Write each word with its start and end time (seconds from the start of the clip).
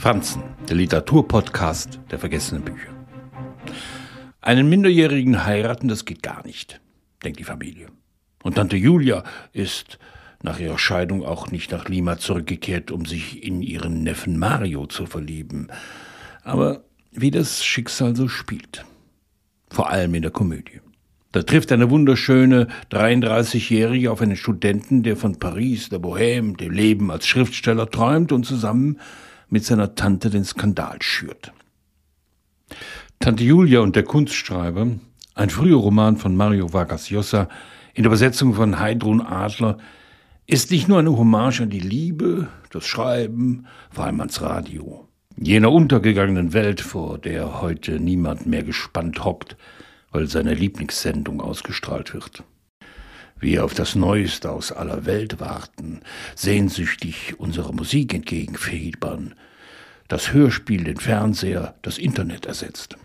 Franzen, 0.00 0.42
der 0.66 0.76
Literaturpodcast 0.76 2.00
der 2.10 2.18
vergessenen 2.18 2.64
Bücher. 2.64 2.88
Einen 4.40 4.70
Minderjährigen 4.70 5.44
heiraten, 5.44 5.88
das 5.88 6.06
geht 6.06 6.22
gar 6.22 6.42
nicht, 6.46 6.80
denkt 7.22 7.38
die 7.38 7.44
Familie. 7.44 7.88
Und 8.42 8.54
Tante 8.54 8.78
Julia 8.78 9.24
ist 9.52 9.98
nach 10.42 10.58
ihrer 10.58 10.78
Scheidung 10.78 11.22
auch 11.22 11.50
nicht 11.50 11.70
nach 11.70 11.86
Lima 11.86 12.16
zurückgekehrt, 12.16 12.90
um 12.90 13.04
sich 13.04 13.44
in 13.44 13.60
ihren 13.60 14.02
Neffen 14.02 14.38
Mario 14.38 14.86
zu 14.86 15.04
verlieben. 15.04 15.68
Aber 16.44 16.82
wie 17.12 17.30
das 17.30 17.62
Schicksal 17.62 18.16
so 18.16 18.26
spielt. 18.26 18.86
Vor 19.68 19.90
allem 19.90 20.14
in 20.14 20.22
der 20.22 20.30
Komödie. 20.30 20.80
Da 21.32 21.42
trifft 21.42 21.72
eine 21.72 21.90
wunderschöne 21.90 22.68
33-Jährige 22.90 24.10
auf 24.10 24.22
einen 24.22 24.36
Studenten, 24.36 25.02
der 25.02 25.18
von 25.18 25.38
Paris, 25.38 25.90
der 25.90 26.00
Bohème, 26.00 26.56
dem 26.56 26.72
Leben 26.72 27.10
als 27.10 27.26
Schriftsteller 27.26 27.90
träumt 27.90 28.32
und 28.32 28.46
zusammen 28.46 28.98
mit 29.50 29.64
seiner 29.64 29.94
Tante 29.94 30.30
den 30.30 30.44
Skandal 30.44 31.02
schürt. 31.02 31.52
Tante 33.18 33.44
Julia 33.44 33.80
und 33.80 33.96
der 33.96 34.04
Kunstschreiber, 34.04 34.86
ein 35.34 35.50
früher 35.50 35.76
Roman 35.76 36.16
von 36.16 36.36
Mario 36.36 36.72
Vargas 36.72 37.10
Llosa, 37.10 37.48
in 37.92 38.04
der 38.04 38.10
Übersetzung 38.10 38.54
von 38.54 38.78
Heidrun 38.78 39.20
Adler, 39.20 39.78
ist 40.46 40.70
nicht 40.70 40.88
nur 40.88 40.98
eine 40.98 41.16
Hommage 41.16 41.60
an 41.60 41.70
die 41.70 41.80
Liebe, 41.80 42.48
das 42.70 42.86
Schreiben, 42.86 43.66
vor 43.90 44.04
allem 44.04 44.20
ans 44.20 44.40
Radio. 44.40 45.06
Jener 45.36 45.70
untergegangenen 45.70 46.52
Welt, 46.52 46.80
vor 46.80 47.18
der 47.18 47.60
heute 47.60 48.00
niemand 48.00 48.46
mehr 48.46 48.62
gespannt 48.62 49.24
hockt, 49.24 49.56
weil 50.10 50.26
seine 50.26 50.54
Lieblingssendung 50.54 51.40
ausgestrahlt 51.40 52.14
wird 52.14 52.44
wir 53.40 53.64
auf 53.64 53.74
das 53.74 53.94
Neueste 53.94 54.50
aus 54.50 54.72
aller 54.72 55.06
Welt 55.06 55.40
warten, 55.40 56.00
sehnsüchtig 56.34 57.34
unserer 57.38 57.72
Musik 57.72 58.14
entgegenfiebern, 58.14 59.34
das 60.08 60.32
Hörspiel, 60.32 60.84
den 60.84 60.98
Fernseher, 60.98 61.74
das 61.82 61.98
Internet 61.98 62.46
ersetzt. 62.46 62.96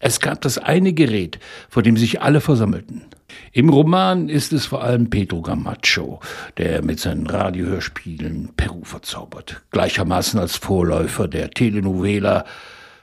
Es 0.00 0.20
gab 0.20 0.40
das 0.42 0.58
eine 0.58 0.92
Gerät, 0.92 1.38
vor 1.68 1.82
dem 1.82 1.96
sich 1.96 2.22
alle 2.22 2.40
versammelten. 2.40 3.06
Im 3.52 3.68
Roman 3.68 4.28
ist 4.28 4.52
es 4.52 4.66
vor 4.66 4.82
allem 4.82 5.10
Pedro 5.10 5.42
Gamacho, 5.42 6.20
der 6.56 6.82
mit 6.82 7.00
seinen 7.00 7.26
Radiohörspielen 7.26 8.50
Peru 8.56 8.84
verzaubert, 8.84 9.62
gleichermaßen 9.70 10.38
als 10.38 10.56
Vorläufer 10.56 11.28
der 11.28 11.50
Telenovela, 11.50 12.44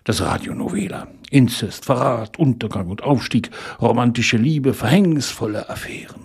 das 0.04 0.22
Radionovela. 0.22 1.08
Inzest, 1.32 1.86
Verrat, 1.86 2.38
Untergang 2.40 2.88
und 2.88 3.04
Aufstieg, 3.04 3.50
romantische 3.82 4.38
Liebe, 4.38 4.74
verhängnisvolle 4.74 5.70
Affären. 5.70 6.25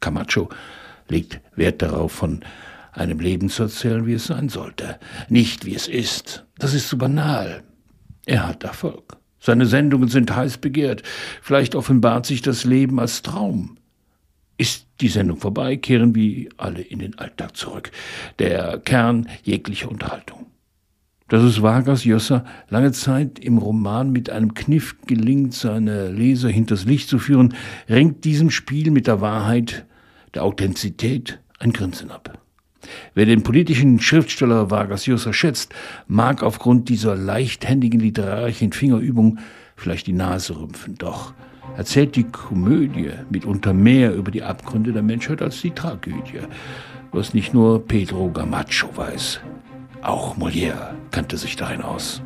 Camacho 0.00 0.48
legt 1.08 1.40
Wert 1.56 1.82
darauf, 1.82 2.12
von 2.12 2.40
einem 2.92 3.20
Leben 3.20 3.48
zu 3.48 3.64
erzählen, 3.64 4.06
wie 4.06 4.14
es 4.14 4.26
sein 4.26 4.48
sollte, 4.48 4.98
nicht 5.28 5.64
wie 5.64 5.74
es 5.74 5.88
ist. 5.88 6.46
Das 6.58 6.74
ist 6.74 6.88
zu 6.88 6.98
banal. 6.98 7.62
Er 8.26 8.46
hat 8.46 8.64
Erfolg. 8.64 9.16
Seine 9.38 9.66
Sendungen 9.66 10.08
sind 10.08 10.34
heiß 10.34 10.58
begehrt. 10.58 11.02
Vielleicht 11.40 11.74
offenbart 11.74 12.26
sich 12.26 12.42
das 12.42 12.64
Leben 12.64 13.00
als 13.00 13.22
Traum. 13.22 13.78
Ist 14.58 14.86
die 15.00 15.08
Sendung 15.08 15.38
vorbei, 15.38 15.76
kehren 15.76 16.14
wir 16.14 16.50
alle 16.58 16.82
in 16.82 16.98
den 16.98 17.18
Alltag 17.18 17.56
zurück. 17.56 17.90
Der 18.38 18.78
Kern 18.78 19.28
jeglicher 19.42 19.90
Unterhaltung. 19.90 20.46
Dass 21.28 21.42
es 21.42 21.62
Vargas 21.62 22.04
Llosa 22.04 22.44
lange 22.68 22.92
Zeit 22.92 23.38
im 23.38 23.56
Roman 23.56 24.10
mit 24.10 24.28
einem 24.28 24.52
Kniff 24.52 24.96
gelingt, 25.06 25.54
seine 25.54 26.10
Leser 26.10 26.50
hinters 26.50 26.84
Licht 26.84 27.08
zu 27.08 27.18
führen, 27.18 27.54
ringt 27.88 28.24
diesem 28.24 28.50
Spiel 28.50 28.90
mit 28.90 29.06
der 29.06 29.20
Wahrheit 29.20 29.86
der 30.34 30.44
Authentizität 30.44 31.40
ein 31.58 31.72
Grinsen 31.72 32.10
ab. 32.10 32.38
Wer 33.14 33.26
den 33.26 33.42
politischen 33.42 34.00
Schriftsteller 34.00 34.70
Vargas 34.70 35.06
Llosa 35.06 35.32
schätzt, 35.32 35.74
mag 36.08 36.42
aufgrund 36.42 36.88
dieser 36.88 37.14
leichthändigen 37.14 38.00
literarischen 38.00 38.72
Fingerübung 38.72 39.38
vielleicht 39.76 40.06
die 40.06 40.12
Nase 40.12 40.58
rümpfen. 40.58 40.96
Doch 40.96 41.34
erzählt 41.76 42.16
die 42.16 42.24
Komödie 42.24 43.10
mitunter 43.30 43.72
mehr 43.72 44.14
über 44.14 44.30
die 44.30 44.42
Abgründe 44.42 44.92
der 44.92 45.02
Menschheit 45.02 45.42
als 45.42 45.60
die 45.60 45.70
Tragödie, 45.70 46.40
was 47.12 47.34
nicht 47.34 47.54
nur 47.54 47.86
Pedro 47.86 48.30
Gamacho 48.30 48.96
weiß. 48.96 49.40
Auch 50.02 50.36
Molière 50.36 50.94
kannte 51.10 51.36
sich 51.36 51.56
darin 51.56 51.82
aus. 51.82 52.22